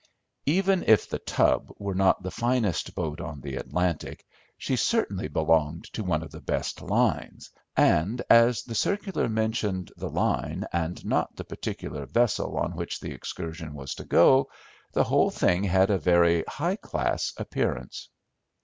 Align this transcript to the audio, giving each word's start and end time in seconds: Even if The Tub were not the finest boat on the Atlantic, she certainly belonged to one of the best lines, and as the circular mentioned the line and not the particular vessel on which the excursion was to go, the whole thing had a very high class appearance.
Even 0.47 0.83
if 0.87 1.07
The 1.07 1.19
Tub 1.19 1.71
were 1.77 1.93
not 1.93 2.23
the 2.23 2.31
finest 2.31 2.95
boat 2.95 3.21
on 3.21 3.39
the 3.39 3.55
Atlantic, 3.57 4.25
she 4.57 4.75
certainly 4.75 5.27
belonged 5.27 5.83
to 5.93 6.03
one 6.03 6.23
of 6.23 6.31
the 6.31 6.41
best 6.41 6.81
lines, 6.81 7.51
and 7.77 8.19
as 8.27 8.63
the 8.63 8.73
circular 8.73 9.29
mentioned 9.29 9.91
the 9.95 10.09
line 10.09 10.65
and 10.73 11.05
not 11.05 11.35
the 11.35 11.43
particular 11.43 12.07
vessel 12.07 12.57
on 12.57 12.75
which 12.75 12.99
the 12.99 13.11
excursion 13.11 13.75
was 13.75 13.93
to 13.93 14.03
go, 14.03 14.49
the 14.91 15.03
whole 15.03 15.29
thing 15.29 15.63
had 15.63 15.91
a 15.91 15.99
very 15.99 16.43
high 16.47 16.77
class 16.77 17.31
appearance. 17.37 18.09